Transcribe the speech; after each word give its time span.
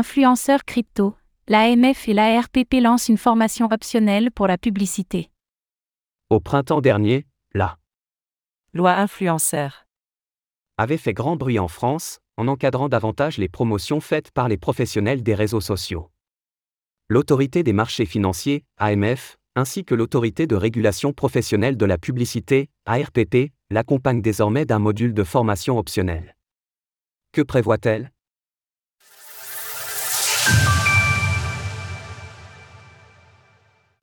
Influenceurs 0.00 0.64
crypto, 0.64 1.14
l'AMF 1.46 2.08
et 2.08 2.14
l'ARPP 2.14 2.80
lancent 2.80 3.10
une 3.10 3.18
formation 3.18 3.68
optionnelle 3.70 4.30
pour 4.30 4.46
la 4.46 4.56
publicité. 4.56 5.28
Au 6.30 6.40
printemps 6.40 6.80
dernier, 6.80 7.26
la 7.52 7.76
Loi 8.72 8.94
influenceur. 8.94 9.84
avait 10.78 10.96
fait 10.96 11.12
grand 11.12 11.36
bruit 11.36 11.58
en 11.58 11.68
France, 11.68 12.18
en 12.38 12.48
encadrant 12.48 12.88
davantage 12.88 13.36
les 13.36 13.50
promotions 13.50 14.00
faites 14.00 14.30
par 14.30 14.48
les 14.48 14.56
professionnels 14.56 15.22
des 15.22 15.34
réseaux 15.34 15.60
sociaux. 15.60 16.10
L'autorité 17.10 17.62
des 17.62 17.74
marchés 17.74 18.06
financiers, 18.06 18.64
AMF, 18.78 19.36
ainsi 19.54 19.84
que 19.84 19.94
l'autorité 19.94 20.46
de 20.46 20.56
régulation 20.56 21.12
professionnelle 21.12 21.76
de 21.76 21.84
la 21.84 21.98
publicité, 21.98 22.70
ARPP, 22.86 23.52
l'accompagnent 23.68 24.22
désormais 24.22 24.64
d'un 24.64 24.78
module 24.78 25.12
de 25.12 25.24
formation 25.24 25.76
optionnel. 25.76 26.38
Que 27.32 27.42
prévoit-elle? 27.42 28.10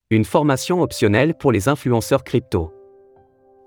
Une 0.10 0.24
formation 0.24 0.82
optionnelle 0.82 1.34
pour 1.34 1.52
les 1.52 1.68
influenceurs 1.68 2.24
crypto. 2.24 2.72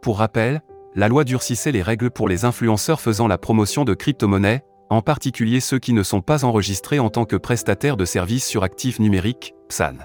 Pour 0.00 0.20
rappel, 0.20 0.62
la 0.94 1.06
loi 1.06 1.24
durcissait 1.24 1.70
les 1.70 1.82
règles 1.82 2.10
pour 2.10 2.30
les 2.30 2.46
influenceurs 2.46 3.02
faisant 3.02 3.28
la 3.28 3.36
promotion 3.36 3.84
de 3.84 3.92
crypto-monnaies, 3.92 4.62
en 4.88 5.02
particulier 5.02 5.60
ceux 5.60 5.78
qui 5.78 5.92
ne 5.92 6.02
sont 6.02 6.22
pas 6.22 6.46
enregistrés 6.46 6.98
en 6.98 7.10
tant 7.10 7.26
que 7.26 7.36
prestataires 7.36 7.98
de 7.98 8.06
services 8.06 8.46
sur 8.46 8.62
actifs 8.62 9.00
numériques, 9.00 9.54
PSAN. 9.68 9.98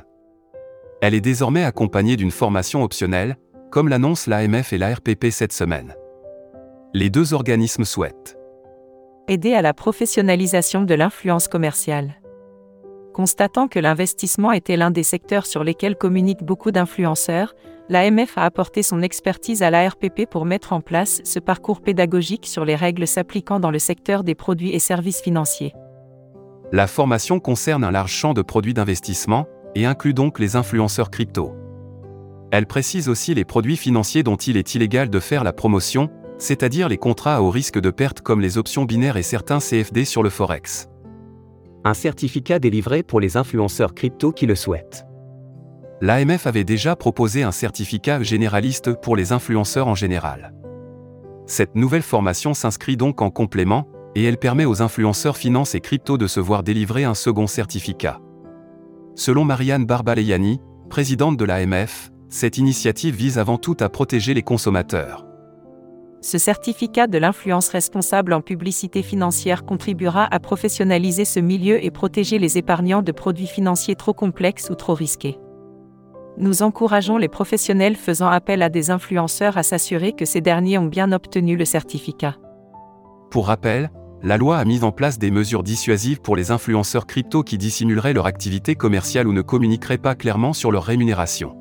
Elle 1.02 1.14
est 1.14 1.22
désormais 1.22 1.64
accompagnée 1.64 2.18
d'une 2.18 2.32
formation 2.32 2.84
optionnelle, 2.84 3.38
comme 3.72 3.88
l'annoncent 3.88 4.30
l'AMF 4.30 4.74
et 4.74 4.78
l'ARPP 4.78 5.28
cette 5.32 5.54
semaine. 5.54 5.96
Les 6.94 7.10
deux 7.10 7.34
organismes 7.34 7.86
souhaitent 7.86 8.38
Aider 9.30 9.54
à 9.54 9.62
la 9.62 9.74
professionnalisation 9.74 10.84
de 10.84 10.96
l'influence 10.96 11.48
commerciale. 11.48 12.16
Constatant 13.16 13.70
que 13.70 13.80
l'investissement 13.80 14.52
était 14.52 14.76
l'un 14.76 14.92
des 14.92 15.02
secteurs 15.02 15.46
sur 15.46 15.64
lesquels 15.64 15.96
communiquent 15.96 16.44
beaucoup 16.44 16.72
d'influenceurs, 16.72 17.56
l'AMF 17.88 18.38
a 18.38 18.44
apporté 18.44 18.84
son 18.84 19.02
expertise 19.02 19.64
à 19.64 19.70
l'ARPP 19.70 20.26
pour 20.30 20.44
mettre 20.44 20.74
en 20.74 20.82
place 20.82 21.22
ce 21.24 21.40
parcours 21.40 21.80
pédagogique 21.80 22.46
sur 22.46 22.66
les 22.66 22.76
règles 22.76 23.08
s'appliquant 23.08 23.62
dans 23.62 23.72
le 23.72 23.80
secteur 23.80 24.26
des 24.26 24.36
produits 24.36 24.72
et 24.72 24.80
services 24.80 25.22
financiers. 25.22 25.74
La 26.74 26.88
formation 26.88 27.40
concerne 27.40 27.86
un 27.86 27.92
large 27.92 28.12
champ 28.12 28.34
de 28.34 28.42
produits 28.42 28.74
d'investissement, 28.74 29.48
et 29.76 29.86
inclut 29.86 30.14
donc 30.14 30.38
les 30.38 30.58
influenceurs 30.58 31.10
crypto. 31.10 31.56
Elle 32.52 32.66
précise 32.66 33.08
aussi 33.08 33.34
les 33.34 33.46
produits 33.46 33.78
financiers 33.78 34.24
dont 34.24 34.36
il 34.36 34.58
est 34.58 34.76
illégal 34.76 35.10
de 35.10 35.20
faire 35.22 35.46
la 35.46 35.54
promotion, 35.54 36.10
c'est-à-dire 36.38 36.90
les 36.90 36.98
contrats 36.98 37.42
haut 37.42 37.50
risque 37.50 37.80
de 37.80 37.92
perte 37.92 38.20
comme 38.20 38.42
les 38.42 38.58
options 38.58 38.84
binaires 38.84 39.16
et 39.16 39.24
certains 39.24 39.60
CFD 39.60 40.04
sur 40.04 40.22
le 40.22 40.30
Forex. 40.30 40.90
Un 41.88 41.94
certificat 41.94 42.58
délivré 42.58 43.04
pour 43.04 43.20
les 43.20 43.38
influenceurs 43.38 43.94
crypto 43.94 44.32
qui 44.32 44.48
le 44.48 44.56
souhaitent. 44.56 45.06
L'AMF 46.02 46.48
avait 46.48 46.64
déjà 46.64 46.96
proposé 46.96 47.44
un 47.44 47.52
certificat 47.52 48.24
généraliste 48.24 49.00
pour 49.00 49.16
les 49.16 49.32
influenceurs 49.32 49.88
en 49.88 49.94
général. 49.94 50.56
Cette 51.46 51.76
nouvelle 51.76 52.02
formation 52.02 52.56
s'inscrit 52.56 52.98
donc 52.98 53.22
en 53.22 53.30
complément, 53.30 53.88
et 54.16 54.24
elle 54.24 54.38
permet 54.38 54.66
aux 54.66 54.82
influenceurs 54.82 55.38
finance 55.38 55.76
et 55.76 55.80
crypto 55.80 56.18
de 56.18 56.26
se 56.26 56.40
voir 56.40 56.64
délivrer 56.64 57.04
un 57.04 57.14
second 57.14 57.46
certificat. 57.46 58.20
Selon 59.14 59.46
Marianne 59.46 59.86
Barbaleiani, 59.86 60.60
présidente 60.90 61.38
de 61.38 61.46
l'AMF, 61.46 62.12
cette 62.30 62.58
initiative 62.58 63.16
vise 63.16 63.38
avant 63.38 63.60
tout 63.60 63.78
à 63.80 63.90
protéger 63.90 64.34
les 64.34 64.42
consommateurs. 64.42 65.28
Ce 66.26 66.40
certificat 66.40 67.06
de 67.06 67.20
l'influence 67.20 67.70
responsable 67.70 68.34
en 68.34 68.42
publicité 68.42 69.04
financière 69.04 69.64
contribuera 69.64 70.26
à 70.34 70.40
professionnaliser 70.40 71.24
ce 71.24 71.40
milieu 71.40 71.86
et 71.86 71.92
protéger 71.92 72.40
les 72.40 72.58
épargnants 72.58 73.04
de 73.04 73.12
produits 73.12 73.46
financiers 73.46 73.94
trop 73.94 74.16
complexes 74.16 74.72
ou 74.72 74.74
trop 74.74 74.96
risqués. 74.96 75.38
Nous 76.40 76.64
encourageons 76.64 77.18
les 77.18 77.28
professionnels 77.28 77.96
faisant 77.96 78.28
appel 78.28 78.64
à 78.64 78.70
des 78.70 78.90
influenceurs 78.90 79.56
à 79.56 79.62
s'assurer 79.62 80.14
que 80.14 80.26
ces 80.26 80.42
derniers 80.42 80.80
ont 80.80 80.88
bien 80.88 81.12
obtenu 81.12 81.56
le 81.58 81.64
certificat. 81.64 82.38
Pour 83.30 83.46
rappel, 83.46 83.92
la 84.24 84.38
loi 84.38 84.58
a 84.58 84.66
mis 84.66 84.84
en 84.84 84.92
place 84.92 85.20
des 85.20 85.30
mesures 85.30 85.62
dissuasives 85.62 86.22
pour 86.22 86.36
les 86.36 86.50
influenceurs 86.50 87.06
crypto 87.06 87.44
qui 87.44 87.60
dissimuleraient 87.60 88.14
leur 88.14 88.26
activité 88.26 88.74
commerciale 88.74 89.28
ou 89.28 89.32
ne 89.32 89.44
communiqueraient 89.44 90.00
pas 90.00 90.16
clairement 90.16 90.54
sur 90.54 90.72
leur 90.72 90.86
rémunération. 90.86 91.56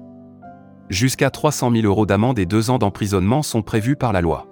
Jusqu'à 0.88 1.28
300 1.28 1.70
000 1.70 1.84
euros 1.84 2.06
d'amende 2.06 2.38
et 2.38 2.46
deux 2.46 2.70
ans 2.70 2.78
d'emprisonnement 2.78 3.42
sont 3.42 3.60
prévus 3.60 3.96
par 3.96 4.14
la 4.14 4.22
loi. 4.22 4.46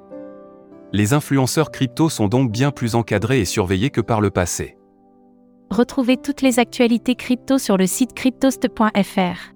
Les 0.95 1.15
influenceurs 1.15 1.71
crypto 1.71 2.11
sont 2.11 2.29
donc 2.29 2.53
bien 2.53 2.71
plus 2.71 2.95
encadrés 2.95 3.41
et 3.41 3.45
surveillés 3.47 3.89
que 3.89 4.03
par 4.03 4.21
le 4.21 4.31
passé. 4.31 4.77
Retrouvez 5.71 6.19
toutes 6.19 6.43
les 6.43 6.59
actualités 6.59 7.15
crypto 7.15 7.57
sur 7.57 7.79
le 7.79 7.87
site 7.87 8.13
cryptost.fr. 8.13 9.55